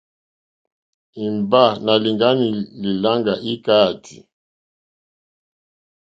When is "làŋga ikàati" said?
3.03-4.17